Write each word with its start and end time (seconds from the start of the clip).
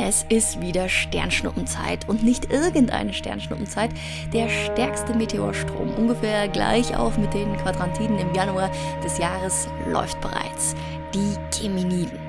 Es 0.00 0.24
ist 0.28 0.60
wieder 0.60 0.88
Sternschnuppenzeit 0.88 2.08
und 2.08 2.22
nicht 2.22 2.52
irgendeine 2.52 3.12
Sternschnuppenzeit. 3.12 3.90
Der 4.32 4.48
stärkste 4.48 5.12
Meteorstrom, 5.12 5.92
ungefähr 5.94 6.46
gleich 6.46 6.96
auf 6.96 7.18
mit 7.18 7.34
den 7.34 7.56
Quadrantiden 7.56 8.16
im 8.18 8.32
Januar 8.32 8.70
des 9.02 9.18
Jahres, 9.18 9.66
läuft 9.88 10.20
bereits. 10.20 10.76
Die 11.12 11.34
Geminiden. 11.60 12.27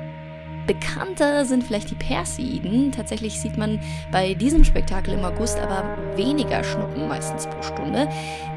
Bekannter 0.69 1.45
sind 1.45 1.63
vielleicht 1.63 1.89
die 1.89 1.95
Perseiden. 1.95 2.91
Tatsächlich 2.91 3.39
sieht 3.39 3.57
man 3.57 3.79
bei 4.11 4.35
diesem 4.35 4.63
Spektakel 4.63 5.15
im 5.15 5.25
August 5.25 5.57
aber 5.59 5.97
weniger 6.15 6.63
Schnuppen 6.63 7.07
meistens 7.07 7.47
pro 7.47 7.63
Stunde. 7.63 8.07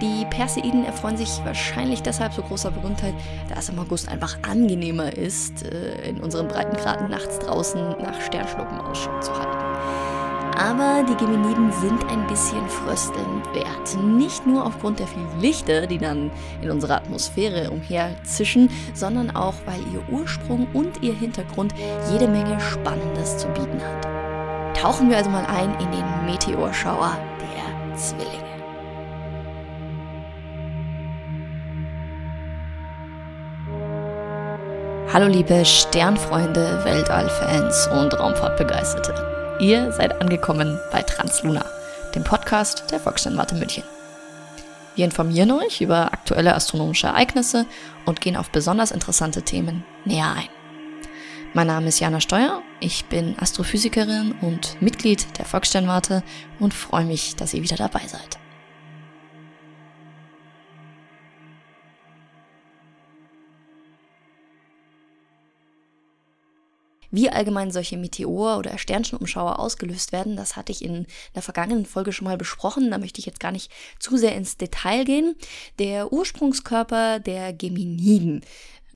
Die 0.02 0.26
Perseiden 0.26 0.84
erfreuen 0.84 1.16
sich 1.16 1.30
wahrscheinlich 1.42 2.02
deshalb 2.02 2.34
so 2.34 2.42
großer 2.42 2.70
Berühmtheit, 2.70 3.14
da 3.48 3.58
es 3.58 3.70
im 3.70 3.78
August 3.78 4.10
einfach 4.10 4.36
angenehmer 4.42 5.16
ist, 5.16 5.62
äh, 5.62 6.06
in 6.06 6.20
unseren 6.20 6.48
Breitengraden 6.48 7.08
nachts 7.08 7.38
draußen 7.38 7.80
nach 8.02 8.20
Sternschnuppen 8.20 8.78
Ausschau 8.78 9.18
zu 9.20 9.32
halten. 9.32 10.11
Aber 10.56 11.02
die 11.08 11.16
Geminiden 11.16 11.72
sind 11.72 12.04
ein 12.10 12.26
bisschen 12.26 12.68
fröstelnd 12.68 13.46
wert. 13.54 13.96
Nicht 14.02 14.46
nur 14.46 14.66
aufgrund 14.66 14.98
der 14.98 15.06
vielen 15.06 15.40
Lichter, 15.40 15.86
die 15.86 15.98
dann 15.98 16.30
in 16.60 16.70
unserer 16.70 16.96
Atmosphäre 16.96 17.70
umherzischen, 17.70 18.70
sondern 18.94 19.34
auch, 19.34 19.54
weil 19.64 19.80
ihr 19.92 20.02
Ursprung 20.10 20.66
und 20.72 21.02
ihr 21.02 21.14
Hintergrund 21.14 21.74
jede 22.10 22.28
Menge 22.28 22.60
Spannendes 22.60 23.38
zu 23.38 23.48
bieten 23.48 23.80
hat. 23.80 24.76
Tauchen 24.76 25.08
wir 25.10 25.16
also 25.16 25.30
mal 25.30 25.46
ein 25.46 25.72
in 25.80 25.90
den 25.90 26.26
Meteorschauer 26.26 27.16
der 27.40 27.96
Zwillinge. 27.96 28.42
Hallo 35.12 35.26
liebe 35.26 35.64
Sternfreunde, 35.64 36.84
Weltallfans 36.84 37.86
und 37.88 38.18
Raumfahrtbegeisterte. 38.18 39.31
Ihr 39.62 39.92
seid 39.92 40.20
angekommen 40.20 40.76
bei 40.90 41.02
Transluna, 41.02 41.64
dem 42.16 42.24
Podcast 42.24 42.90
der 42.90 42.98
Volkssternwarte 42.98 43.54
München. 43.54 43.84
Wir 44.96 45.04
informieren 45.04 45.52
euch 45.52 45.80
über 45.80 46.12
aktuelle 46.12 46.56
astronomische 46.56 47.06
Ereignisse 47.06 47.66
und 48.04 48.20
gehen 48.20 48.36
auf 48.36 48.50
besonders 48.50 48.90
interessante 48.90 49.42
Themen 49.42 49.84
näher 50.04 50.32
ein. 50.36 50.48
Mein 51.54 51.68
Name 51.68 51.86
ist 51.86 52.00
Jana 52.00 52.20
Steuer, 52.20 52.60
ich 52.80 53.04
bin 53.04 53.36
Astrophysikerin 53.38 54.34
und 54.40 54.82
Mitglied 54.82 55.38
der 55.38 55.44
Volkssternwarte 55.44 56.24
und 56.58 56.74
freue 56.74 57.04
mich, 57.04 57.36
dass 57.36 57.54
ihr 57.54 57.62
wieder 57.62 57.76
dabei 57.76 58.02
seid. 58.08 58.41
Wie 67.12 67.28
allgemein 67.28 67.70
solche 67.70 67.98
Meteor- 67.98 68.58
oder 68.58 68.78
Sternchenumschauer 68.78 69.58
ausgelöst 69.58 70.12
werden, 70.12 70.34
das 70.34 70.56
hatte 70.56 70.72
ich 70.72 70.82
in 70.82 71.06
der 71.34 71.42
vergangenen 71.42 71.84
Folge 71.84 72.10
schon 72.10 72.24
mal 72.24 72.38
besprochen. 72.38 72.90
Da 72.90 72.96
möchte 72.96 73.20
ich 73.20 73.26
jetzt 73.26 73.38
gar 73.38 73.52
nicht 73.52 73.70
zu 73.98 74.16
sehr 74.16 74.34
ins 74.34 74.56
Detail 74.56 75.04
gehen. 75.04 75.36
Der 75.78 76.10
Ursprungskörper 76.10 77.20
der 77.20 77.52
Geminiden. 77.52 78.40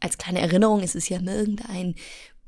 Als 0.00 0.16
kleine 0.16 0.40
Erinnerung, 0.40 0.80
es 0.80 0.94
ist 0.94 1.10
ja 1.10 1.20
irgendein 1.20 1.94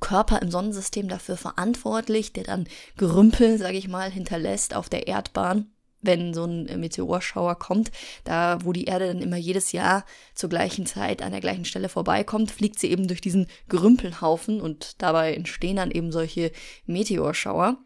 Körper 0.00 0.40
im 0.40 0.50
Sonnensystem 0.50 1.06
dafür 1.06 1.36
verantwortlich, 1.36 2.32
der 2.32 2.44
dann 2.44 2.66
Gerümpel, 2.96 3.58
sage 3.58 3.76
ich 3.76 3.88
mal, 3.88 4.10
hinterlässt 4.10 4.74
auf 4.74 4.88
der 4.88 5.06
Erdbahn 5.06 5.70
wenn 6.00 6.34
so 6.34 6.44
ein 6.44 6.80
Meteorschauer 6.80 7.58
kommt, 7.58 7.90
da 8.24 8.58
wo 8.62 8.72
die 8.72 8.84
Erde 8.84 9.08
dann 9.08 9.22
immer 9.22 9.36
jedes 9.36 9.72
Jahr 9.72 10.04
zur 10.34 10.50
gleichen 10.50 10.86
Zeit 10.86 11.22
an 11.22 11.32
der 11.32 11.40
gleichen 11.40 11.64
Stelle 11.64 11.88
vorbeikommt, 11.88 12.50
fliegt 12.50 12.78
sie 12.78 12.90
eben 12.90 13.08
durch 13.08 13.20
diesen 13.20 13.46
Gerümpelhaufen 13.68 14.60
und 14.60 15.02
dabei 15.02 15.34
entstehen 15.34 15.76
dann 15.76 15.90
eben 15.90 16.12
solche 16.12 16.52
Meteorschauer. 16.86 17.78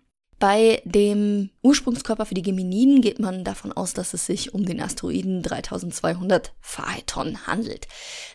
Bei 0.43 0.83
dem 0.85 1.51
Ursprungskörper 1.63 2.27
für 2.27 2.35
die 2.35 2.43
Geminiden 2.43 3.01
geht 3.01 3.21
man 3.21 3.45
davon 3.45 3.71
aus, 3.71 3.95
dass 3.95 4.13
es 4.13 4.27
sich 4.27 4.53
um 4.53 4.67
den 4.67 4.83
Asteroiden 4.83 5.41
3200 5.41 6.53
Phaeton 6.61 7.47
handelt. 7.47 7.87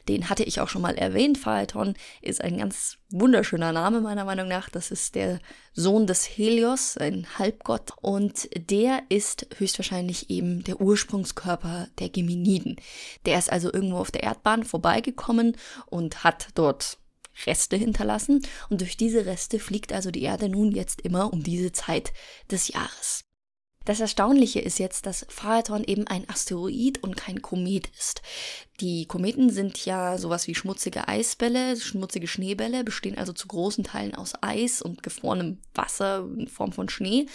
Den 0.08 0.30
hatte 0.30 0.46
ich 0.46 0.62
auch 0.62 0.70
schon 0.70 0.84
mal 0.84 0.96
erwähnt. 0.96 1.38
Phaeton 1.38 1.96
ist 2.22 2.42
ein 2.42 2.60
ganz 2.60 2.96
wunderschöner 3.10 3.74
Name 3.74 4.00
meiner 4.00 4.24
Meinung 4.24 4.48
nach. 4.48 4.70
Das 4.70 4.90
ist 4.90 5.16
der 5.16 5.42
Sohn 5.74 6.08
des 6.08 6.24
Helios, 6.24 6.96
ein 6.96 7.28
Halbgott. 7.38 7.92
Und 8.00 8.48
der 8.56 9.02
ist 9.10 9.46
höchstwahrscheinlich 9.58 10.30
eben 10.30 10.64
der 10.64 10.80
Ursprungskörper 10.80 11.90
der 12.00 12.08
Geminiden. 12.08 12.78
Der 13.26 13.38
ist 13.38 13.52
also 13.52 13.74
irgendwo 13.74 13.98
auf 13.98 14.12
der 14.12 14.24
Erdbahn 14.24 14.64
vorbeigekommen 14.64 15.58
und 15.88 16.24
hat 16.24 16.48
dort 16.56 17.00
Reste 17.46 17.76
hinterlassen 17.76 18.42
und 18.70 18.82
durch 18.82 18.98
diese 18.98 19.26
Reste 19.26 19.60
fliegt 19.60 19.94
also 19.94 20.12
die 20.12 20.24
Erde 20.24 20.50
nun 20.50 20.72
jetzt 20.72 21.02
immer 21.02 21.32
um 21.32 21.44
diese 21.44 21.72
Zeit 21.72 22.14
des 22.50 22.68
Jahres. 22.70 23.24
Das 23.88 24.02
Erstaunliche 24.02 24.60
ist 24.60 24.80
jetzt, 24.80 25.06
dass 25.06 25.26
Phaeton 25.30 25.86
eben 25.86 26.08
ein 26.08 26.30
Asteroid 26.30 27.02
und 27.04 27.16
kein 27.16 27.42
Komet 27.42 27.88
ist. 27.98 28.22
Die 28.82 29.06
Kometen 29.06 29.50
sind 29.50 29.86
ja 29.86 30.18
sowas 30.18 30.46
wie 30.48 30.56
schmutzige 30.56 31.08
Eisbälle, 31.08 31.78
schmutzige 31.78 32.28
Schneebälle, 32.28 32.84
bestehen 32.84 33.18
also 33.18 33.32
zu 33.32 33.48
großen 33.48 33.86
Teilen 33.86 34.14
aus 34.14 34.34
Eis 34.42 34.82
und 34.82 35.04
gefrorenem 35.04 35.60
Wasser 35.74 36.28
in 36.38 36.50
Form 36.50 36.74
von 36.74 36.90
Schnee. 36.90 37.28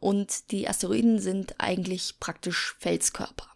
Und 0.00 0.50
die 0.50 0.68
Asteroiden 0.68 1.20
sind 1.20 1.54
eigentlich 1.58 2.18
praktisch 2.18 2.74
Felskörper. 2.80 3.46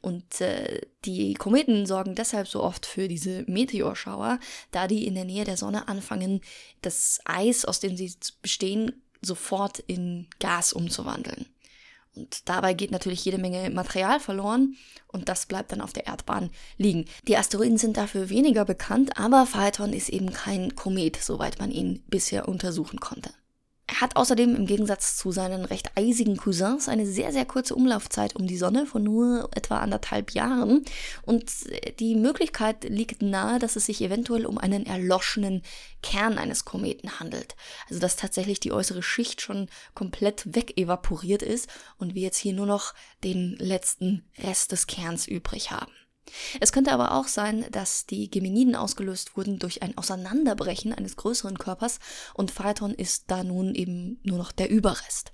Und 0.00 0.40
äh, 0.40 0.80
die 1.04 1.34
Kometen 1.34 1.86
sorgen 1.86 2.14
deshalb 2.14 2.48
so 2.48 2.62
oft 2.62 2.86
für 2.86 3.08
diese 3.08 3.44
Meteorschauer, 3.46 4.38
da 4.70 4.86
die 4.86 5.06
in 5.06 5.14
der 5.14 5.24
Nähe 5.24 5.44
der 5.44 5.56
Sonne 5.56 5.88
anfangen, 5.88 6.40
das 6.80 7.20
Eis, 7.24 7.64
aus 7.64 7.80
dem 7.80 7.96
sie 7.96 8.12
bestehen, 8.40 9.02
sofort 9.20 9.78
in 9.80 10.26
Gas 10.40 10.72
umzuwandeln. 10.72 11.46
Und 12.14 12.48
dabei 12.48 12.74
geht 12.74 12.90
natürlich 12.90 13.24
jede 13.24 13.38
Menge 13.38 13.70
Material 13.70 14.20
verloren 14.20 14.76
und 15.06 15.28
das 15.30 15.46
bleibt 15.46 15.72
dann 15.72 15.80
auf 15.80 15.94
der 15.94 16.06
Erdbahn 16.06 16.50
liegen. 16.76 17.06
Die 17.26 17.38
Asteroiden 17.38 17.78
sind 17.78 17.96
dafür 17.96 18.28
weniger 18.28 18.66
bekannt, 18.66 19.18
aber 19.18 19.46
Phaeton 19.46 19.94
ist 19.94 20.10
eben 20.10 20.32
kein 20.32 20.76
Komet, 20.76 21.16
soweit 21.16 21.58
man 21.58 21.70
ihn 21.70 22.02
bisher 22.08 22.48
untersuchen 22.48 23.00
konnte. 23.00 23.30
Er 23.92 24.00
hat 24.00 24.16
außerdem 24.16 24.56
im 24.56 24.64
Gegensatz 24.64 25.18
zu 25.18 25.32
seinen 25.32 25.66
recht 25.66 25.90
eisigen 25.98 26.38
Cousins 26.38 26.88
eine 26.88 27.04
sehr, 27.04 27.30
sehr 27.30 27.44
kurze 27.44 27.74
Umlaufzeit 27.74 28.34
um 28.34 28.46
die 28.46 28.56
Sonne 28.56 28.86
von 28.86 29.02
nur 29.02 29.50
etwa 29.54 29.80
anderthalb 29.80 30.30
Jahren. 30.30 30.82
Und 31.26 31.52
die 32.00 32.14
Möglichkeit 32.14 32.84
liegt 32.84 33.20
nahe, 33.20 33.58
dass 33.58 33.76
es 33.76 33.84
sich 33.84 34.00
eventuell 34.00 34.46
um 34.46 34.56
einen 34.56 34.86
erloschenen 34.86 35.62
Kern 36.02 36.38
eines 36.38 36.64
Kometen 36.64 37.20
handelt. 37.20 37.54
Also 37.90 38.00
dass 38.00 38.16
tatsächlich 38.16 38.60
die 38.60 38.72
äußere 38.72 39.02
Schicht 39.02 39.42
schon 39.42 39.68
komplett 39.94 40.54
wegevaporiert 40.54 41.42
ist 41.42 41.68
und 41.98 42.14
wir 42.14 42.22
jetzt 42.22 42.38
hier 42.38 42.54
nur 42.54 42.66
noch 42.66 42.94
den 43.22 43.56
letzten 43.58 44.24
Rest 44.38 44.72
des 44.72 44.86
Kerns 44.86 45.28
übrig 45.28 45.70
haben. 45.70 45.92
Es 46.60 46.72
könnte 46.72 46.92
aber 46.92 47.12
auch 47.12 47.26
sein, 47.26 47.66
dass 47.70 48.06
die 48.06 48.30
Geminiden 48.30 48.76
ausgelöst 48.76 49.36
wurden 49.36 49.58
durch 49.58 49.82
ein 49.82 49.96
Auseinanderbrechen 49.98 50.92
eines 50.92 51.16
größeren 51.16 51.58
Körpers 51.58 51.98
und 52.34 52.50
Phaeton 52.50 52.94
ist 52.94 53.24
da 53.28 53.42
nun 53.44 53.74
eben 53.74 54.20
nur 54.22 54.38
noch 54.38 54.52
der 54.52 54.70
Überrest. 54.70 55.32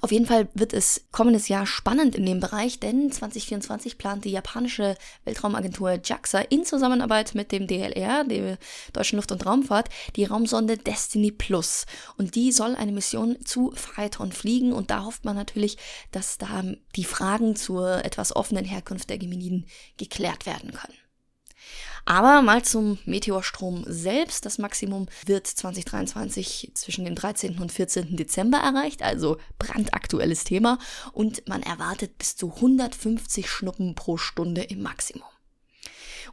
Auf 0.00 0.12
jeden 0.12 0.26
Fall 0.26 0.48
wird 0.54 0.72
es 0.72 1.06
kommendes 1.12 1.48
Jahr 1.48 1.66
spannend 1.66 2.14
in 2.14 2.26
dem 2.26 2.40
Bereich, 2.40 2.80
denn 2.80 3.10
2024 3.10 3.98
plant 3.98 4.24
die 4.24 4.30
japanische 4.30 4.96
Weltraumagentur 5.24 6.00
JAXA 6.02 6.40
in 6.40 6.64
Zusammenarbeit 6.64 7.34
mit 7.34 7.52
dem 7.52 7.66
DLR, 7.66 8.24
der 8.24 8.58
Deutschen 8.92 9.16
Luft- 9.16 9.32
und 9.32 9.44
Raumfahrt, 9.46 9.88
die 10.16 10.24
Raumsonde 10.24 10.76
Destiny 10.76 11.30
Plus. 11.30 11.86
Und 12.16 12.34
die 12.34 12.52
soll 12.52 12.74
eine 12.74 12.92
Mission 12.92 13.44
zu 13.44 13.72
Phaeton 13.74 14.32
fliegen 14.32 14.72
und 14.72 14.90
da 14.90 15.04
hofft 15.04 15.24
man 15.24 15.36
natürlich, 15.36 15.76
dass 16.12 16.38
da 16.38 16.62
die 16.96 17.04
Fragen 17.04 17.56
zur 17.56 18.04
etwas 18.04 18.34
offenen 18.34 18.64
Herkunft 18.64 19.10
der 19.10 19.18
Geminiden 19.18 19.66
geklärt 19.96 20.46
werden 20.46 20.72
können. 20.72 21.03
Aber 22.04 22.42
mal 22.42 22.62
zum 22.62 22.98
Meteorstrom 23.06 23.84
selbst. 23.86 24.44
Das 24.44 24.58
Maximum 24.58 25.06
wird 25.24 25.46
2023 25.46 26.72
zwischen 26.74 27.04
dem 27.04 27.14
13. 27.14 27.58
und 27.58 27.72
14. 27.72 28.16
Dezember 28.16 28.58
erreicht, 28.58 29.02
also 29.02 29.38
brandaktuelles 29.58 30.44
Thema. 30.44 30.78
Und 31.12 31.48
man 31.48 31.62
erwartet 31.62 32.18
bis 32.18 32.36
zu 32.36 32.52
150 32.54 33.48
Schnuppen 33.48 33.94
pro 33.94 34.16
Stunde 34.16 34.62
im 34.62 34.82
Maximum. 34.82 35.33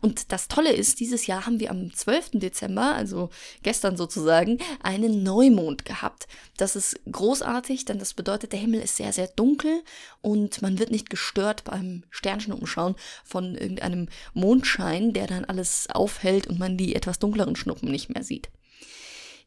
Und 0.02 0.32
das 0.32 0.48
Tolle 0.48 0.74
ist, 0.74 1.00
dieses 1.00 1.28
Jahr 1.28 1.46
haben 1.46 1.60
wir 1.60 1.70
am 1.70 1.94
12. 1.94 2.32
Dezember, 2.34 2.96
also 2.96 3.30
gestern 3.62 3.98
sozusagen, 3.98 4.58
einen 4.82 5.22
Neumond 5.22 5.86
gehabt. 5.86 6.28
Das 6.58 6.76
ist 6.76 7.00
großartig, 7.12 7.86
denn 7.86 8.00
das 8.00 8.16
bedeutet, 8.16 8.52
der 8.52 8.60
Himmel 8.60 8.82
ist 8.82 8.98
sehr, 8.98 9.14
sehr 9.14 9.28
dunkel 9.28 9.84
und 10.22 10.62
man 10.64 10.80
wird 10.80 10.90
nicht 10.90 11.12
gestört 11.12 11.64
beim 11.66 12.04
Sternchenumschauen 12.10 12.96
von 13.24 13.56
irgendeinem 13.56 14.10
Mondschein, 14.34 15.14
der 15.14 15.28
dann 15.28 15.46
alles 15.46 15.88
aufhält 15.92 16.48
und 16.48 16.58
man 16.58 16.78
die 16.78 16.96
etwas 16.96 17.20
dunkleren 17.20 17.56
Schnuppen 17.56 17.92
nicht 17.92 18.10
mehr 18.10 18.24
sieht. 18.24 18.50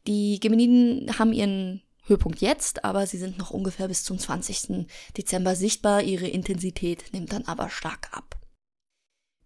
Die 0.07 0.39
Geminiden 0.39 1.19
haben 1.19 1.33
ihren 1.33 1.81
Höhepunkt 2.05 2.39
jetzt, 2.39 2.85
aber 2.85 3.07
sie 3.07 3.17
sind 3.17 3.37
noch 3.37 3.49
ungefähr 3.49 3.89
bis 3.89 4.03
zum 4.03 4.19
20. 4.19 4.87
Dezember 5.17 5.55
sichtbar. 5.55 6.03
Ihre 6.03 6.27
Intensität 6.27 7.05
nimmt 7.11 7.33
dann 7.33 7.43
aber 7.45 7.69
stark 7.69 8.09
ab. 8.11 8.37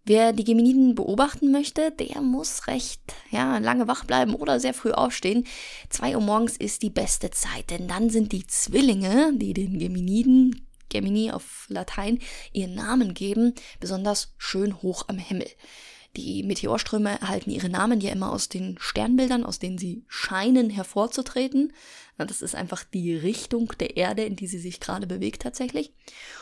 Wer 0.04 0.32
die 0.32 0.44
Geminiden 0.44 0.94
beobachten 0.94 1.52
möchte, 1.52 1.92
der 1.92 2.22
muss 2.22 2.66
recht 2.66 3.00
ja, 3.30 3.58
lange 3.58 3.86
wach 3.86 4.04
bleiben 4.04 4.34
oder 4.34 4.58
sehr 4.58 4.74
früh 4.74 4.92
aufstehen. 4.92 5.44
2 5.90 6.16
Uhr 6.16 6.22
morgens 6.22 6.56
ist 6.56 6.82
die 6.82 6.90
beste 6.90 7.30
Zeit, 7.30 7.70
denn 7.70 7.86
dann 7.86 8.08
sind 8.08 8.32
die 8.32 8.46
Zwillinge, 8.46 9.32
die 9.36 9.52
den 9.52 9.78
Geminiden, 9.78 10.66
Gemini 10.88 11.30
auf 11.30 11.66
Latein, 11.68 12.18
ihren 12.52 12.74
Namen 12.74 13.14
geben, 13.14 13.54
besonders 13.78 14.34
schön 14.38 14.82
hoch 14.82 15.04
am 15.08 15.18
Himmel. 15.18 15.46
Die 16.16 16.42
Meteorströme 16.42 17.20
erhalten 17.20 17.50
ihre 17.50 17.68
Namen 17.68 18.00
ja 18.00 18.10
immer 18.10 18.32
aus 18.32 18.48
den 18.48 18.76
Sternbildern, 18.80 19.44
aus 19.44 19.60
denen 19.60 19.78
sie 19.78 20.04
scheinen 20.08 20.68
hervorzutreten. 20.68 21.72
Das 22.18 22.42
ist 22.42 22.54
einfach 22.54 22.82
die 22.84 23.14
Richtung 23.14 23.72
der 23.78 23.96
Erde, 23.96 24.24
in 24.24 24.36
die 24.36 24.48
sie 24.48 24.58
sich 24.58 24.80
gerade 24.80 25.06
bewegt 25.06 25.42
tatsächlich. 25.42 25.92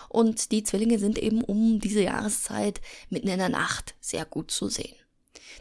Und 0.09 0.53
die 0.53 0.63
Zwillinge 0.63 0.99
sind 0.99 1.19
eben 1.19 1.45
um 1.45 1.81
diese 1.81 2.03
Jahreszeit 2.03 2.81
mitten 3.11 3.29
in 3.29 3.39
der 3.39 3.51
Nacht 3.51 3.95
sehr 4.01 4.25
gut 4.25 4.51
zu 4.51 4.69
sehen. 4.69 4.97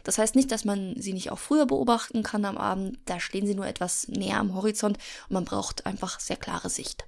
Das 0.04 0.18
heißt 0.18 0.36
nicht, 0.36 0.50
dass 0.50 0.64
man 0.64 0.94
sie 1.00 1.12
nicht 1.12 1.30
auch 1.30 1.38
früher 1.38 1.66
beobachten 1.66 2.22
kann 2.22 2.44
am 2.44 2.56
Abend, 2.56 2.98
da 3.04 3.20
stehen 3.20 3.46
sie 3.46 3.54
nur 3.54 3.66
etwas 3.66 4.08
näher 4.08 4.38
am 4.38 4.54
Horizont 4.54 4.96
und 5.28 5.34
man 5.34 5.44
braucht 5.44 5.86
einfach 5.86 6.18
sehr 6.18 6.36
klare 6.36 6.70
Sicht. 6.70 7.06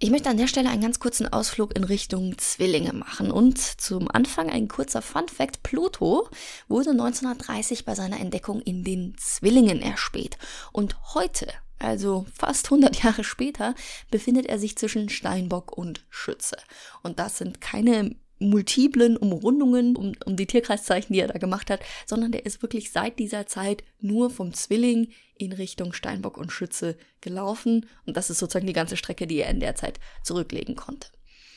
Ich 0.00 0.10
möchte 0.10 0.30
an 0.30 0.36
der 0.36 0.46
Stelle 0.46 0.70
einen 0.70 0.82
ganz 0.82 1.00
kurzen 1.00 1.26
Ausflug 1.26 1.76
in 1.76 1.82
Richtung 1.82 2.38
Zwillinge 2.38 2.92
machen 2.92 3.32
und 3.32 3.58
zum 3.58 4.08
Anfang 4.08 4.48
ein 4.48 4.68
kurzer 4.68 5.02
Fun 5.02 5.26
Fact. 5.26 5.64
Pluto 5.64 6.28
wurde 6.68 6.90
1930 6.90 7.84
bei 7.84 7.96
seiner 7.96 8.20
Entdeckung 8.20 8.60
in 8.60 8.84
den 8.84 9.16
Zwillingen 9.18 9.82
erspäht 9.82 10.38
und 10.70 10.96
heute, 11.14 11.52
also 11.80 12.26
fast 12.32 12.66
100 12.66 12.94
Jahre 13.02 13.24
später, 13.24 13.74
befindet 14.08 14.46
er 14.46 14.60
sich 14.60 14.78
zwischen 14.78 15.08
Steinbock 15.08 15.76
und 15.76 16.06
Schütze. 16.10 16.58
Und 17.02 17.18
das 17.18 17.38
sind 17.38 17.60
keine 17.60 18.14
multiplen 18.38 19.16
Umrundungen 19.16 19.96
um, 19.96 20.12
um 20.24 20.36
die 20.36 20.46
Tierkreiszeichen, 20.46 21.12
die 21.12 21.20
er 21.20 21.28
da 21.28 21.38
gemacht 21.38 21.70
hat, 21.70 21.80
sondern 22.06 22.32
der 22.32 22.46
ist 22.46 22.62
wirklich 22.62 22.92
seit 22.92 23.18
dieser 23.18 23.46
Zeit 23.46 23.84
nur 24.00 24.30
vom 24.30 24.52
Zwilling 24.54 25.08
in 25.36 25.52
Richtung 25.52 25.92
Steinbock 25.92 26.36
und 26.36 26.52
Schütze 26.52 26.96
gelaufen 27.20 27.86
und 28.06 28.16
das 28.16 28.30
ist 28.30 28.38
sozusagen 28.38 28.66
die 28.66 28.72
ganze 28.72 28.96
Strecke, 28.96 29.26
die 29.26 29.38
er 29.38 29.50
in 29.50 29.60
der 29.60 29.74
Zeit 29.74 30.00
zurücklegen 30.22 30.76
konnte. 30.76 31.08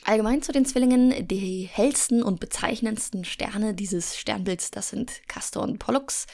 Allgemein 0.04 0.42
zu 0.42 0.50
den 0.50 0.64
Zwillingen, 0.64 1.28
die 1.28 1.68
hellsten 1.70 2.24
und 2.24 2.40
bezeichnendsten 2.40 3.24
Sterne 3.24 3.72
dieses 3.72 4.16
Sternbilds, 4.16 4.72
das 4.72 4.88
sind 4.88 5.22
Castor 5.28 5.62
und 5.62 5.78
Pollux. 5.78 6.26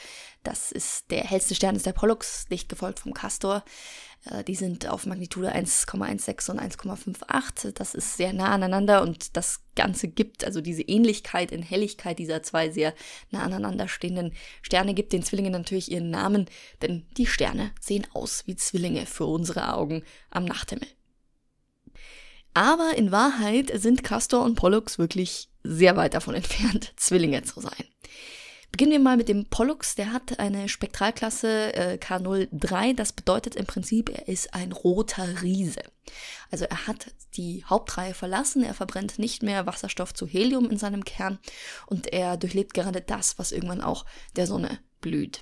Das 0.43 0.71
ist 0.71 1.11
der 1.11 1.23
hellste 1.23 1.53
Stern 1.53 1.75
ist 1.75 1.85
der 1.85 1.93
Pollux, 1.93 2.45
dicht 2.45 2.67
gefolgt 2.67 2.99
vom 2.99 3.13
Castor. 3.13 3.63
Äh, 4.25 4.43
die 4.43 4.55
sind 4.55 4.87
auf 4.87 5.05
Magnitude 5.05 5.53
1,16 5.53 6.51
und 6.51 6.59
1,58. 6.59 7.71
Das 7.73 7.93
ist 7.95 8.17
sehr 8.17 8.33
nah 8.33 8.49
aneinander 8.49 9.01
und 9.01 9.35
das 9.37 9.61
Ganze 9.75 10.07
gibt, 10.07 10.43
also 10.43 10.61
diese 10.61 10.81
Ähnlichkeit 10.81 11.51
in 11.51 11.63
Helligkeit 11.63 12.19
dieser 12.19 12.43
zwei 12.43 12.69
sehr 12.69 12.93
nah 13.31 13.43
aneinander 13.43 13.87
stehenden 13.87 14.33
Sterne 14.61 14.93
gibt 14.93 15.13
den 15.13 15.23
Zwillingen 15.23 15.53
natürlich 15.53 15.91
ihren 15.91 16.09
Namen, 16.09 16.45
denn 16.81 17.05
die 17.17 17.27
Sterne 17.27 17.71
sehen 17.79 18.05
aus 18.13 18.43
wie 18.45 18.55
Zwillinge 18.55 19.05
für 19.05 19.25
unsere 19.25 19.73
Augen 19.73 20.03
am 20.29 20.45
Nachthimmel. 20.45 20.87
Aber 22.53 22.97
in 22.97 23.11
Wahrheit 23.11 23.71
sind 23.75 24.03
Castor 24.03 24.43
und 24.43 24.55
Pollux 24.55 24.97
wirklich 24.97 25.49
sehr 25.63 25.95
weit 25.95 26.13
davon 26.13 26.35
entfernt, 26.35 26.93
Zwillinge 26.97 27.43
zu 27.43 27.61
sein. 27.61 27.85
Beginnen 28.71 28.91
wir 28.91 28.99
mal 28.99 29.17
mit 29.17 29.29
dem 29.29 29.45
Pollux. 29.45 29.95
Der 29.95 30.13
hat 30.13 30.39
eine 30.39 30.69
Spektralklasse 30.69 31.73
äh, 31.73 31.97
K03. 32.01 32.95
Das 32.95 33.13
bedeutet 33.13 33.55
im 33.55 33.65
Prinzip, 33.65 34.09
er 34.09 34.27
ist 34.27 34.53
ein 34.53 34.71
roter 34.71 35.41
Riese. 35.41 35.81
Also 36.51 36.65
er 36.65 36.87
hat 36.87 37.13
die 37.35 37.63
Hauptreihe 37.65 38.13
verlassen, 38.13 38.63
er 38.63 38.73
verbrennt 38.73 39.19
nicht 39.19 39.43
mehr 39.43 39.65
Wasserstoff 39.65 40.13
zu 40.13 40.25
Helium 40.25 40.69
in 40.69 40.77
seinem 40.77 41.03
Kern 41.03 41.37
und 41.85 42.11
er 42.11 42.37
durchlebt 42.37 42.73
gerade 42.73 43.01
das, 43.01 43.37
was 43.37 43.51
irgendwann 43.51 43.81
auch 43.81 44.05
der 44.35 44.47
Sonne 44.47 44.79
blüht 45.01 45.41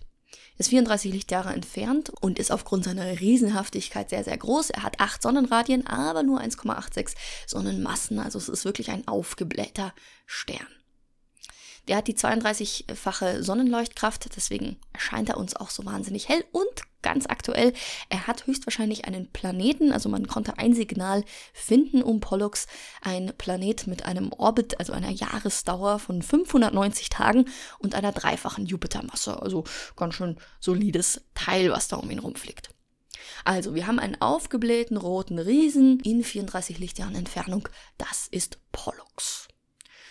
ist 0.58 0.70
34 0.70 1.14
Lichtjahre 1.14 1.54
entfernt 1.54 2.12
und 2.22 2.40
ist 2.40 2.52
aufgrund 2.52 2.86
seiner 2.86 3.20
Riesenhaftigkeit 3.20 4.10
sehr, 4.10 4.24
sehr 4.24 4.38
groß. 4.38 4.72
Er 4.72 4.84
hat 4.84 5.00
8 5.00 5.22
Sonnenradien, 5.22 5.86
aber 5.86 6.24
nur 6.24 6.42
1,86 6.42 7.16
Sonnenmassen. 7.46 8.20
Also 8.20 8.40
es 8.40 8.50
ist 8.50 8.66
wirklich 8.66 8.90
ein 8.90 9.08
aufgeblähter 9.08 9.94
Stern. 10.26 10.68
Der 11.88 11.98
hat 11.98 12.08
die 12.08 12.16
32-fache 12.16 13.42
Sonnenleuchtkraft, 13.44 14.36
deswegen 14.36 14.78
erscheint 14.94 15.30
er 15.30 15.38
uns 15.38 15.56
auch 15.56 15.70
so 15.70 15.86
wahnsinnig 15.86 16.28
hell 16.28 16.44
und 16.52 16.84
ganz 17.02 17.26
aktuell, 17.28 17.72
er 18.10 18.28
hat 18.28 18.48
höchstwahrscheinlich 18.48 19.06
einen 19.06 19.32
Planeten, 19.32 19.94
also 19.94 20.10
man 20.10 20.28
konnte 20.28 20.58
ein 20.58 20.74
Signal 20.74 21.24
finden 21.54 22.02
um 22.04 22.20
Pollux, 22.20 22.68
ein 23.02 23.32
Planet 23.38 23.88
mit 23.88 24.06
einem 24.06 24.34
Orbit, 24.34 24.80
also 24.80 24.92
einer 24.92 25.12
Jahresdauer 25.12 26.00
von 26.00 26.22
590 26.22 27.10
Tagen 27.10 27.46
und 27.80 27.96
einer 27.96 28.12
dreifachen 28.12 28.66
Jupitermasse, 28.66 29.42
also 29.42 29.64
ganz 29.96 30.16
schön 30.16 30.38
solides 30.60 31.22
Teil, 31.34 31.72
was 31.72 31.88
da 31.88 31.96
um 31.96 32.12
ihn 32.12 32.20
rumfliegt. 32.20 32.72
Also, 33.46 33.76
wir 33.76 33.88
haben 33.88 34.00
einen 34.00 34.20
aufgeblähten 34.22 34.98
roten 34.98 35.40
Riesen 35.40 36.00
in 36.02 36.24
34 36.24 36.80
Lichtjahren 36.80 37.16
Entfernung. 37.16 37.70
Das 37.98 38.28
ist 38.28 38.60
Pollux. 38.72 39.48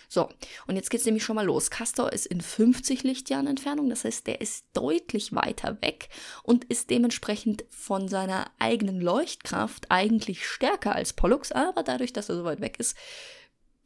So, 0.09 0.29
und 0.67 0.75
jetzt 0.75 0.89
geht's 0.89 1.05
nämlich 1.05 1.23
schon 1.23 1.35
mal 1.35 1.45
los. 1.45 1.69
Castor 1.69 2.13
ist 2.13 2.25
in 2.27 2.39
50 2.39 3.03
Lichtjahren 3.03 3.47
Entfernung, 3.47 3.89
das 3.89 4.05
heißt, 4.05 4.25
der 4.25 4.39
ist 4.39 4.65
deutlich 4.73 5.33
weiter 5.33 5.81
weg 5.81 6.09
und 6.43 6.63
ist 6.65 6.89
dementsprechend 6.89 7.65
von 7.69 8.07
seiner 8.07 8.49
eigenen 8.57 9.01
Leuchtkraft 9.01 9.87
eigentlich 9.89 10.47
stärker 10.47 10.95
als 10.95 11.13
Pollux, 11.13 11.51
aber 11.51 11.83
dadurch, 11.83 12.13
dass 12.13 12.29
er 12.29 12.37
so 12.37 12.45
weit 12.45 12.61
weg 12.61 12.79
ist, 12.79 12.95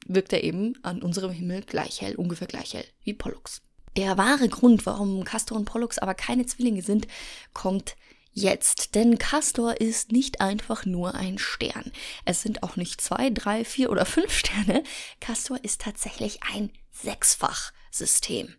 wirkt 0.06 0.34
er 0.34 0.44
eben 0.44 0.74
an 0.84 1.02
unserem 1.02 1.32
Himmel 1.32 1.62
gleich 1.62 2.02
hell, 2.02 2.16
ungefähr 2.16 2.48
gleich 2.48 2.74
hell 2.74 2.86
wie 3.04 3.14
Pollux. 3.14 3.62
Der 3.98 4.18
wahre 4.18 4.48
Grund, 4.48 4.86
warum 4.86 5.24
Castor 5.24 5.58
und 5.58 5.66
Pollux 5.66 5.98
aber 5.98 6.14
keine 6.14 6.46
Zwillinge 6.46 6.82
sind, 6.82 7.08
kommt 7.54 7.96
jetzt, 8.34 8.96
denn 8.96 9.18
Castor 9.18 9.80
ist 9.80 10.12
nicht 10.12 10.42
einfach 10.42 10.86
nur 10.86 11.16
ein 11.16 11.38
Stern. 11.38 11.92
Es 12.26 12.42
sind 12.42 12.64
auch 12.64 12.76
nicht 12.76 13.02
zwei, 13.02 13.30
drei, 13.30 13.66
vier 13.66 13.90
oder 13.90 14.06
fünf 14.06 14.34
Sterne. 14.34 14.84
Castor 15.20 15.60
ist 15.64 15.82
tatsächlich 15.82 16.40
ein 16.44 16.72
Sechsfach-System. 16.92 18.56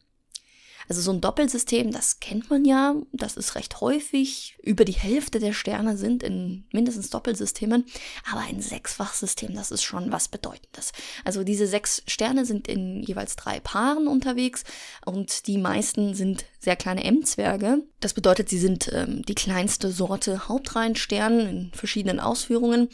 Also 0.88 1.00
so 1.00 1.12
ein 1.12 1.20
Doppelsystem, 1.20 1.90
das 1.90 2.20
kennt 2.20 2.50
man 2.50 2.64
ja, 2.64 2.94
das 3.12 3.36
ist 3.36 3.54
recht 3.54 3.80
häufig. 3.80 4.56
Über 4.62 4.84
die 4.84 4.92
Hälfte 4.92 5.38
der 5.38 5.52
Sterne 5.52 5.96
sind 5.96 6.22
in 6.22 6.64
mindestens 6.72 7.10
Doppelsystemen, 7.10 7.84
aber 8.30 8.42
ein 8.42 8.60
Sechsfachsystem, 8.60 9.54
das 9.54 9.70
ist 9.70 9.82
schon 9.82 10.12
was 10.12 10.28
Bedeutendes. 10.28 10.92
Also 11.24 11.44
diese 11.44 11.66
sechs 11.66 12.02
Sterne 12.06 12.44
sind 12.44 12.68
in 12.68 13.02
jeweils 13.02 13.36
drei 13.36 13.60
Paaren 13.60 14.06
unterwegs 14.06 14.64
und 15.04 15.46
die 15.46 15.58
meisten 15.58 16.14
sind 16.14 16.44
sehr 16.58 16.76
kleine 16.76 17.04
M-Zwerge. 17.04 17.82
Das 18.00 18.14
bedeutet, 18.14 18.48
sie 18.48 18.58
sind 18.58 18.90
ähm, 18.92 19.22
die 19.22 19.34
kleinste 19.34 19.90
Sorte 19.90 20.48
Hauptreihenstern 20.48 21.40
in 21.40 21.72
verschiedenen 21.74 22.20
Ausführungen. 22.20 22.88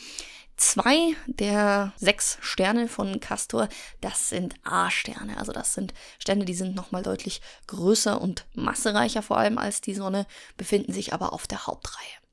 Zwei 0.58 1.14
der 1.28 1.92
sechs 1.98 2.36
Sterne 2.40 2.88
von 2.88 3.20
Castor, 3.20 3.68
das 4.00 4.28
sind 4.28 4.56
A-Sterne. 4.64 5.38
Also 5.38 5.52
das 5.52 5.72
sind 5.72 5.94
Sterne, 6.18 6.44
die 6.44 6.54
sind 6.54 6.74
nochmal 6.74 7.04
deutlich 7.04 7.40
größer 7.68 8.20
und 8.20 8.44
massereicher 8.54 9.22
vor 9.22 9.38
allem 9.38 9.56
als 9.56 9.80
die 9.80 9.94
Sonne, 9.94 10.26
befinden 10.56 10.92
sich 10.92 11.14
aber 11.14 11.32
auf 11.32 11.46
der 11.46 11.68
Hauptreihe. 11.68 12.27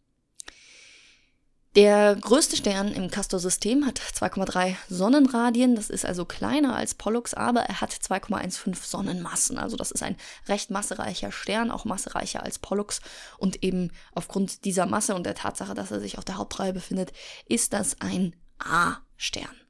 Der 1.75 2.15
größte 2.15 2.55
Stern 2.55 2.94
im 2.94 3.12
Castor-System 3.12 3.86
hat 3.86 4.00
2,3 4.00 4.77
Sonnenradien, 4.88 5.75
das 5.75 5.89
ist 5.89 6.05
also 6.05 6.24
kleiner 6.24 6.74
als 6.74 6.96
Pollux, 6.96 7.34
aber 7.34 7.63
er 7.63 7.82
hat 7.82 7.91
2,15 7.91 8.75
Sonnenmassen. 8.82 9.58
Also 9.58 9.75
das 9.75 9.91
ist 9.91 10.01
ein 10.01 10.15
recht 10.48 10.72
massereicher 10.72 11.34
Stern, 11.34 11.72
auch 11.72 11.84
massereicher 11.84 12.44
als 12.44 12.60
Pollux. 12.60 13.01
Und 13.38 13.62
eben 13.62 13.91
aufgrund 14.13 14.63
dieser 14.63 14.86
Masse 14.86 15.15
und 15.15 15.25
der 15.25 15.36
Tatsache, 15.36 15.74
dass 15.74 15.91
er 15.91 16.00
sich 16.00 16.17
auf 16.17 16.24
der 16.24 16.38
Hauptreihe 16.38 16.72
befindet, 16.72 17.12
ist 17.46 17.74
das 17.74 18.00
ein 18.00 18.38
A-Stern. 18.58 19.64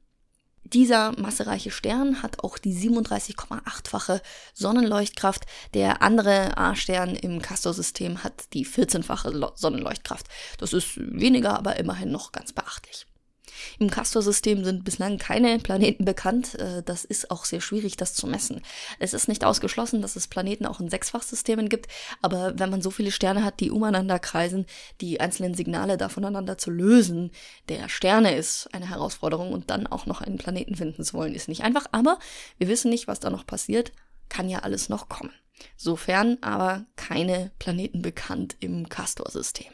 Dieser 0.65 1.17
massereiche 1.19 1.69
Stern 1.69 2.23
hat 2.23 2.43
auch 2.43 2.57
die 2.57 2.73
37,8-fache 2.73 4.19
Sonnenleuchtkraft. 4.55 5.45
Der 5.75 6.01
andere 6.01 6.57
A-Stern 6.57 7.15
im 7.15 7.39
Castor-System 7.39 8.23
hat 8.23 8.51
die 8.53 8.65
14-fache 8.65 9.51
Sonnenleuchtkraft. 9.55 10.25
Das 10.57 10.73
ist 10.73 10.97
weniger, 10.97 11.55
aber 11.55 11.77
immerhin 11.77 12.11
noch 12.11 12.31
ganz 12.31 12.51
beachtlich. 12.51 13.05
Im 13.79 13.89
Castor-System 13.89 14.63
sind 14.63 14.83
bislang 14.83 15.17
keine 15.17 15.59
Planeten 15.59 16.05
bekannt. 16.05 16.55
Äh, 16.55 16.83
das 16.83 17.05
ist 17.05 17.31
auch 17.31 17.45
sehr 17.45 17.61
schwierig, 17.61 17.97
das 17.97 18.13
zu 18.13 18.27
messen. 18.27 18.61
Es 18.99 19.13
ist 19.13 19.27
nicht 19.27 19.43
ausgeschlossen, 19.43 20.01
dass 20.01 20.15
es 20.15 20.27
Planeten 20.27 20.65
auch 20.65 20.79
in 20.79 20.89
Sechsfachsystemen 20.89 21.69
gibt, 21.69 21.87
aber 22.21 22.57
wenn 22.57 22.69
man 22.69 22.81
so 22.81 22.91
viele 22.91 23.11
Sterne 23.11 23.43
hat, 23.43 23.59
die 23.59 23.71
umeinander 23.71 24.19
kreisen, 24.19 24.65
die 25.01 25.19
einzelnen 25.19 25.53
Signale 25.53 25.97
da 25.97 26.09
voneinander 26.09 26.57
zu 26.57 26.71
lösen, 26.71 27.31
der 27.69 27.89
Sterne 27.89 28.35
ist 28.35 28.73
eine 28.73 28.89
Herausforderung 28.89 29.51
und 29.51 29.69
dann 29.69 29.87
auch 29.87 30.05
noch 30.05 30.21
einen 30.21 30.37
Planeten 30.37 30.75
finden 30.75 31.03
zu 31.03 31.13
wollen, 31.13 31.35
ist 31.35 31.47
nicht 31.47 31.63
einfach. 31.63 31.85
Aber 31.91 32.19
wir 32.57 32.67
wissen 32.67 32.89
nicht, 32.89 33.07
was 33.07 33.19
da 33.19 33.29
noch 33.29 33.45
passiert. 33.45 33.91
Kann 34.29 34.49
ja 34.49 34.59
alles 34.59 34.89
noch 34.89 35.09
kommen. 35.09 35.31
Sofern 35.77 36.37
aber 36.41 36.85
keine 36.95 37.51
Planeten 37.59 38.01
bekannt 38.01 38.55
im 38.59 38.89
Castor-System. 38.89 39.71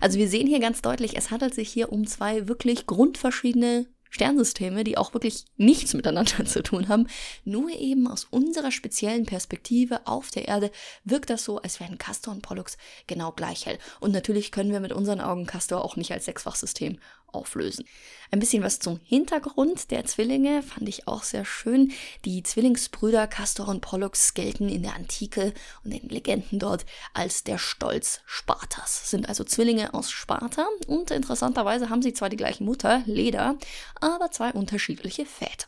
Also 0.00 0.18
wir 0.18 0.28
sehen 0.28 0.46
hier 0.46 0.60
ganz 0.60 0.82
deutlich, 0.82 1.16
es 1.16 1.30
handelt 1.30 1.54
sich 1.54 1.68
hier 1.68 1.92
um 1.92 2.06
zwei 2.06 2.48
wirklich 2.48 2.86
grundverschiedene 2.86 3.86
Sternsysteme, 4.10 4.82
die 4.84 4.98
auch 4.98 5.14
wirklich 5.14 5.44
nichts 5.56 5.94
miteinander 5.94 6.44
zu 6.44 6.62
tun 6.62 6.88
haben. 6.88 7.06
Nur 7.44 7.70
eben 7.70 8.06
aus 8.06 8.24
unserer 8.24 8.72
speziellen 8.72 9.24
Perspektive 9.24 10.06
auf 10.06 10.30
der 10.30 10.48
Erde 10.48 10.70
wirkt 11.04 11.30
das 11.30 11.44
so, 11.44 11.58
als 11.58 11.80
wären 11.80 11.96
Castor 11.96 12.34
und 12.34 12.42
Pollux 12.42 12.76
genau 13.06 13.32
gleich 13.32 13.66
hell. 13.66 13.78
Und 14.00 14.12
natürlich 14.12 14.52
können 14.52 14.72
wir 14.72 14.80
mit 14.80 14.92
unseren 14.92 15.20
Augen 15.20 15.46
Castor 15.46 15.84
auch 15.84 15.96
nicht 15.96 16.12
als 16.12 16.24
Sechsfachsystem 16.26 16.98
auflösen. 17.32 17.84
Ein 18.32 18.38
bisschen 18.38 18.62
was 18.62 18.78
zum 18.78 19.00
Hintergrund 19.02 19.90
der 19.90 20.04
Zwillinge 20.04 20.62
fand 20.62 20.88
ich 20.88 21.08
auch 21.08 21.24
sehr 21.24 21.44
schön. 21.44 21.92
Die 22.24 22.44
Zwillingsbrüder 22.44 23.26
Castor 23.26 23.66
und 23.66 23.80
Pollux 23.80 24.34
gelten 24.34 24.68
in 24.68 24.82
der 24.82 24.94
Antike 24.94 25.52
und 25.84 25.92
den 25.92 26.08
Legenden 26.08 26.60
dort 26.60 26.86
als 27.12 27.42
der 27.42 27.58
Stolz 27.58 28.20
Spartas. 28.26 29.10
Sind 29.10 29.28
also 29.28 29.42
Zwillinge 29.42 29.94
aus 29.94 30.12
Sparta 30.12 30.66
und 30.86 31.10
interessanterweise 31.10 31.90
haben 31.90 32.02
sie 32.02 32.12
zwar 32.12 32.28
die 32.28 32.36
gleiche 32.36 32.62
Mutter, 32.62 33.02
Leda, 33.06 33.56
aber 34.00 34.30
zwei 34.30 34.52
unterschiedliche 34.52 35.26
Väter. 35.26 35.66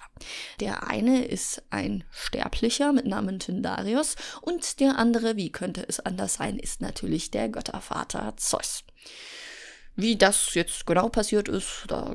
Der 0.61 0.87
eine 0.87 1.25
ist 1.25 1.62
ein 1.71 2.04
Sterblicher 2.12 2.92
mit 2.92 3.07
Namen 3.07 3.40
Tyndarius 3.40 4.14
und 4.40 4.78
der 4.78 4.99
andere, 4.99 5.37
wie 5.37 5.50
könnte 5.50 5.85
es 5.88 5.99
anders 5.99 6.35
sein, 6.35 6.61
ist 6.61 6.81
natürlich 6.81 7.33
der 7.33 7.49
Göttervater 7.49 8.35
Zeus. 8.37 8.85
Wie 9.97 10.17
das 10.17 10.55
jetzt 10.55 10.87
genau 10.87 11.09
passiert 11.09 11.49
ist, 11.49 11.85
da 11.89 12.15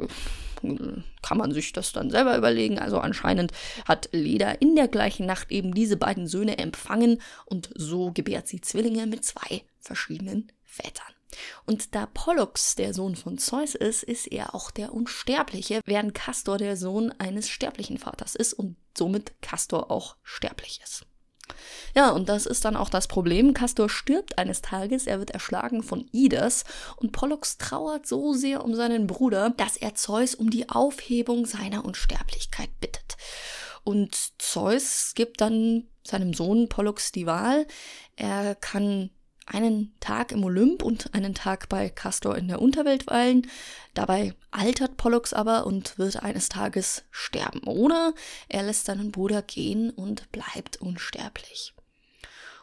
kann 1.22 1.38
man 1.38 1.52
sich 1.52 1.74
das 1.74 1.92
dann 1.92 2.10
selber 2.10 2.38
überlegen. 2.38 2.80
Also 2.80 3.00
anscheinend 3.00 3.52
hat 3.86 4.10
Leda 4.12 4.52
in 4.52 4.76
der 4.76 4.88
gleichen 4.88 5.26
Nacht 5.26 5.52
eben 5.52 5.74
diese 5.74 5.98
beiden 5.98 6.28
Söhne 6.28 6.58
empfangen 6.58 7.22
und 7.46 7.70
so 7.76 8.12
gebärt 8.12 8.48
sie 8.48 8.62
Zwillinge 8.62 9.06
mit 9.08 9.24
zwei 9.24 9.64
verschiedenen 9.80 10.52
Vätern. 10.64 11.14
Und 11.66 11.94
da 11.94 12.06
Pollux 12.06 12.76
der 12.76 12.94
Sohn 12.94 13.16
von 13.16 13.38
Zeus 13.38 13.76
ist, 13.76 14.04
ist 14.04 14.28
er 14.28 14.56
auch 14.56 14.72
der 14.72 14.94
Unsterbliche, 14.94 15.82
während 15.86 16.14
Castor 16.14 16.58
der 16.58 16.78
Sohn 16.78 17.12
eines 17.20 17.50
sterblichen 17.50 17.98
Vaters 17.98 18.34
ist 18.36 18.54
und 18.54 18.78
somit 18.98 19.42
Castor 19.42 19.92
auch 19.92 20.16
sterblich 20.24 20.80
ist. 20.84 21.06
Ja, 21.96 22.12
und 22.12 22.30
das 22.30 22.46
ist 22.46 22.66
dann 22.66 22.76
auch 22.76 22.90
das 22.90 23.08
Problem. 23.08 23.54
Castor 23.54 23.90
stirbt 23.90 24.38
eines 24.38 24.62
Tages, 24.62 25.08
er 25.08 25.20
wird 25.20 25.32
erschlagen 25.32 25.84
von 25.84 26.08
Idas 26.12 26.64
und 26.98 27.12
Pollux 27.12 27.58
trauert 27.58 28.08
so 28.08 28.34
sehr 28.34 28.64
um 28.64 28.76
seinen 28.76 29.08
Bruder, 29.08 29.52
dass 29.52 29.78
er 29.78 29.96
Zeus 29.96 30.36
um 30.36 30.50
die 30.50 30.70
Aufhebung 30.70 31.46
seiner 31.46 31.86
Unsterblichkeit 31.86 32.70
bittet. 32.80 33.18
Und 33.84 34.16
Zeus 34.42 35.14
gibt 35.16 35.42
dann 35.42 35.88
seinem 36.04 36.34
Sohn 36.34 36.68
Pollux 36.70 37.12
die 37.12 37.26
Wahl. 37.26 37.66
Er 38.16 38.56
kann 38.56 39.12
einen 39.48 39.94
Tag 40.00 40.32
im 40.32 40.44
Olymp 40.44 40.84
und 40.84 41.14
einen 41.14 41.34
Tag 41.34 41.70
bei 41.70 41.90
Castor 41.90 42.38
in 42.38 42.48
der 42.48 42.62
Unterwelt 42.62 43.08
weilen. 43.08 43.48
Dabei 43.94 44.34
altert 44.52 44.98
Pollux 44.98 45.34
aber 45.34 45.66
und 45.66 45.98
wird 45.98 46.22
eines 46.22 46.50
Tages 46.50 47.04
sterben. 47.12 47.64
Oder 47.64 48.14
er 48.50 48.64
lässt 48.64 48.86
seinen 48.86 49.12
Bruder 49.12 49.42
gehen 49.42 49.90
und 49.90 50.32
bleibt 50.32 50.78
unsterblich. 50.78 51.74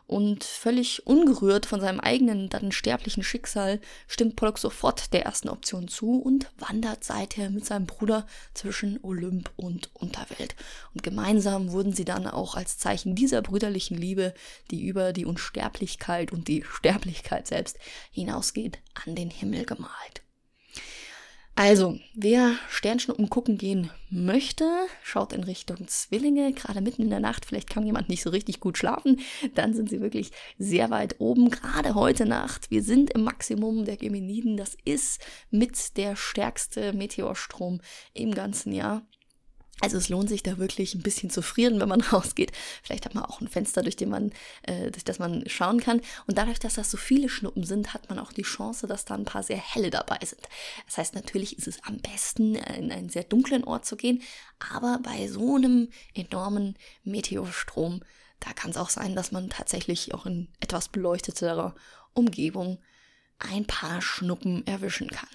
Und 0.06 0.44
völlig 0.44 1.06
ungerührt 1.06 1.64
von 1.64 1.80
seinem 1.80 1.98
eigenen, 1.98 2.50
dann 2.50 2.72
sterblichen 2.72 3.22
Schicksal 3.22 3.80
stimmt 4.06 4.36
Pollux 4.36 4.60
sofort 4.60 5.12
der 5.14 5.24
ersten 5.24 5.48
Option 5.48 5.88
zu 5.88 6.20
und 6.20 6.50
wandert 6.58 7.04
seither 7.04 7.48
mit 7.48 7.64
seinem 7.64 7.86
Bruder 7.86 8.26
zwischen 8.52 8.98
Olymp 9.02 9.50
und 9.56 9.90
Unterwelt. 9.94 10.56
Und 10.92 11.02
gemeinsam 11.02 11.72
wurden 11.72 11.94
sie 11.94 12.04
dann 12.04 12.26
auch 12.26 12.54
als 12.54 12.76
Zeichen 12.76 13.14
dieser 13.14 13.40
brüderlichen 13.40 13.96
Liebe, 13.96 14.34
die 14.70 14.86
über 14.86 15.14
die 15.14 15.24
Unsterblichkeit 15.24 16.32
und 16.32 16.48
die 16.48 16.64
Sterblichkeit 16.64 17.46
selbst 17.46 17.78
hinausgeht, 18.10 18.78
an 19.06 19.14
den 19.14 19.30
Himmel 19.30 19.64
gemalt. 19.64 20.23
Also, 21.56 22.00
wer 22.14 22.56
Sternschnuppen 22.68 23.30
gucken 23.30 23.58
gehen 23.58 23.90
möchte, 24.10 24.68
schaut 25.04 25.32
in 25.32 25.44
Richtung 25.44 25.86
Zwillinge, 25.86 26.52
gerade 26.52 26.80
mitten 26.80 27.02
in 27.02 27.10
der 27.10 27.20
Nacht. 27.20 27.44
Vielleicht 27.44 27.70
kann 27.70 27.86
jemand 27.86 28.08
nicht 28.08 28.22
so 28.22 28.30
richtig 28.30 28.58
gut 28.58 28.76
schlafen. 28.76 29.20
Dann 29.54 29.72
sind 29.72 29.88
sie 29.88 30.00
wirklich 30.00 30.32
sehr 30.58 30.90
weit 30.90 31.20
oben, 31.20 31.50
gerade 31.50 31.94
heute 31.94 32.26
Nacht. 32.26 32.72
Wir 32.72 32.82
sind 32.82 33.10
im 33.10 33.22
Maximum 33.22 33.84
der 33.84 33.96
Geminiden. 33.96 34.56
Das 34.56 34.76
ist 34.84 35.20
mit 35.52 35.96
der 35.96 36.16
stärkste 36.16 36.92
Meteorstrom 36.92 37.80
im 38.14 38.34
ganzen 38.34 38.72
Jahr. 38.72 39.06
Also 39.84 39.98
es 39.98 40.08
lohnt 40.08 40.30
sich 40.30 40.42
da 40.42 40.56
wirklich 40.56 40.94
ein 40.94 41.02
bisschen 41.02 41.28
zu 41.28 41.42
frieren, 41.42 41.78
wenn 41.78 41.90
man 41.90 42.00
rausgeht. 42.12 42.52
Vielleicht 42.82 43.04
hat 43.04 43.14
man 43.14 43.26
auch 43.26 43.42
ein 43.42 43.48
Fenster, 43.48 43.82
durch, 43.82 43.96
den 43.96 44.08
man, 44.08 44.32
äh, 44.62 44.90
durch 44.90 45.04
das 45.04 45.18
man 45.18 45.46
schauen 45.46 45.78
kann. 45.78 46.00
Und 46.26 46.38
dadurch, 46.38 46.58
dass 46.58 46.74
das 46.74 46.90
so 46.90 46.96
viele 46.96 47.28
Schnuppen 47.28 47.64
sind, 47.64 47.92
hat 47.92 48.08
man 48.08 48.18
auch 48.18 48.32
die 48.32 48.44
Chance, 48.44 48.86
dass 48.86 49.04
da 49.04 49.14
ein 49.14 49.26
paar 49.26 49.42
sehr 49.42 49.58
helle 49.58 49.90
dabei 49.90 50.16
sind. 50.24 50.40
Das 50.86 50.96
heißt, 50.96 51.14
natürlich 51.14 51.58
ist 51.58 51.68
es 51.68 51.84
am 51.84 51.98
besten, 51.98 52.54
in 52.54 52.90
einen 52.90 53.10
sehr 53.10 53.24
dunklen 53.24 53.62
Ort 53.64 53.84
zu 53.84 53.96
gehen. 53.96 54.22
Aber 54.72 55.00
bei 55.02 55.28
so 55.28 55.56
einem 55.56 55.90
enormen 56.14 56.78
Meteorstrom, 57.02 58.00
da 58.40 58.54
kann 58.54 58.70
es 58.70 58.78
auch 58.78 58.88
sein, 58.88 59.14
dass 59.14 59.32
man 59.32 59.50
tatsächlich 59.50 60.14
auch 60.14 60.24
in 60.24 60.48
etwas 60.60 60.88
beleuchteterer 60.88 61.74
Umgebung 62.14 62.78
ein 63.38 63.66
paar 63.66 64.00
Schnuppen 64.00 64.66
erwischen 64.66 65.08
kann. 65.08 65.28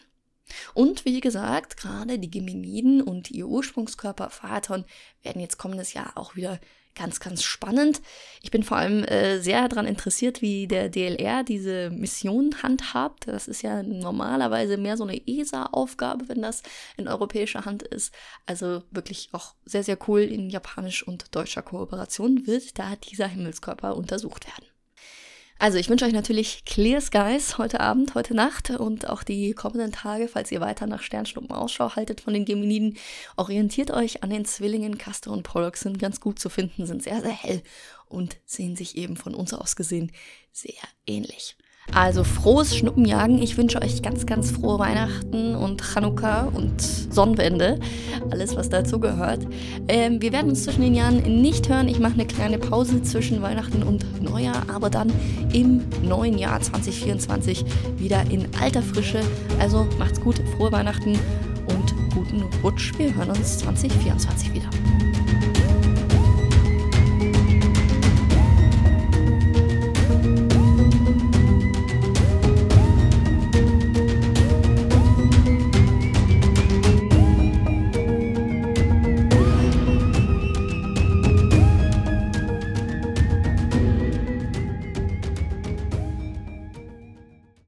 Und 0.73 1.05
wie 1.05 1.21
gesagt, 1.21 1.77
gerade 1.77 2.19
die 2.19 2.31
Geminiden 2.31 3.01
und 3.01 3.31
ihr 3.31 3.47
Ursprungskörper 3.47 4.29
Phaeton 4.29 4.85
werden 5.23 5.41
jetzt 5.41 5.57
kommendes 5.57 5.93
Jahr 5.93 6.11
auch 6.15 6.35
wieder 6.35 6.59
ganz, 6.95 7.19
ganz 7.19 7.43
spannend. 7.43 8.01
Ich 8.41 8.51
bin 8.51 8.63
vor 8.63 8.77
allem 8.77 9.03
äh, 9.05 9.39
sehr 9.39 9.67
daran 9.69 9.85
interessiert, 9.85 10.41
wie 10.41 10.67
der 10.67 10.89
DLR 10.89 11.43
diese 11.43 11.89
Mission 11.91 12.61
handhabt. 12.61 13.27
Das 13.27 13.47
ist 13.47 13.61
ja 13.61 13.83
normalerweise 13.83 14.77
mehr 14.77 14.97
so 14.97 15.05
eine 15.05 15.25
ESA-Aufgabe, 15.25 16.27
wenn 16.27 16.41
das 16.41 16.61
in 16.97 17.07
europäischer 17.07 17.63
Hand 17.65 17.83
ist. 17.83 18.13
Also 18.45 18.83
wirklich 18.91 19.29
auch 19.31 19.55
sehr, 19.65 19.83
sehr 19.83 19.97
cool 20.07 20.21
in 20.21 20.49
japanisch 20.49 21.07
und 21.07 21.33
deutscher 21.33 21.61
Kooperation 21.61 22.45
wird 22.45 22.77
da 22.77 22.95
dieser 22.97 23.27
Himmelskörper 23.27 23.95
untersucht 23.95 24.45
werden. 24.47 24.65
Also 25.61 25.77
ich 25.77 25.89
wünsche 25.89 26.05
euch 26.05 26.13
natürlich 26.13 26.63
Clear 26.63 27.01
Skies 27.01 27.57
heute 27.57 27.81
Abend, 27.81 28.15
heute 28.15 28.33
Nacht 28.33 28.69
und 28.69 29.09
auch 29.09 29.23
die 29.23 29.51
kommenden 29.51 29.91
Tage, 29.91 30.29
falls 30.29 30.53
ihr 30.53 30.61
weiter 30.61 30.87
nach 30.87 31.01
Sternschnuppen 31.01 31.51
Ausschau 31.51 31.97
haltet 31.97 32.21
von 32.21 32.33
den 32.33 32.45
Geminiden. 32.45 32.97
Orientiert 33.35 33.91
euch 33.91 34.23
an 34.23 34.29
den 34.29 34.45
Zwillingen 34.45 34.97
Castor 34.97 35.33
und 35.33 35.43
Pollux, 35.43 35.81
sind 35.81 35.99
ganz 35.99 36.21
gut 36.21 36.39
zu 36.39 36.47
finden, 36.47 36.85
sind 36.85 37.03
sehr, 37.03 37.19
sehr 37.19 37.33
hell 37.33 37.61
und 38.07 38.37
sehen 38.45 38.77
sich 38.77 38.95
eben 38.95 39.17
von 39.17 39.35
uns 39.35 39.53
aus 39.53 39.75
gesehen 39.75 40.13
sehr 40.53 40.79
ähnlich. 41.05 41.57
Also 41.93 42.23
frohes 42.23 42.75
Schnuppenjagen. 42.75 43.41
Ich 43.41 43.57
wünsche 43.57 43.81
euch 43.81 44.01
ganz, 44.01 44.25
ganz 44.25 44.51
frohe 44.51 44.79
Weihnachten 44.79 45.55
und 45.55 45.81
Chanukka 45.81 46.49
und 46.53 46.81
Sonnenwende. 46.81 47.79
Alles, 48.31 48.55
was 48.55 48.69
dazu 48.69 48.99
gehört. 48.99 49.45
Ähm, 49.87 50.21
wir 50.21 50.31
werden 50.31 50.49
uns 50.49 50.63
zwischen 50.63 50.81
den 50.81 50.93
Jahren 50.95 51.41
nicht 51.41 51.69
hören. 51.69 51.87
Ich 51.87 51.99
mache 51.99 52.13
eine 52.13 52.25
kleine 52.25 52.57
Pause 52.57 53.01
zwischen 53.01 53.41
Weihnachten 53.41 53.83
und 53.83 54.21
Neujahr, 54.21 54.63
aber 54.73 54.89
dann 54.89 55.11
im 55.51 55.83
neuen 56.03 56.37
Jahr 56.37 56.61
2024 56.61 57.65
wieder 57.97 58.23
in 58.29 58.47
alter 58.61 58.81
Frische. 58.81 59.21
Also 59.59 59.87
macht's 59.97 60.21
gut, 60.21 60.41
frohe 60.55 60.71
Weihnachten 60.71 61.17
und 61.67 61.95
guten 62.13 62.43
Rutsch. 62.63 62.93
Wir 62.97 63.15
hören 63.15 63.29
uns 63.29 63.59
2024 63.59 64.53
wieder. 64.53 64.69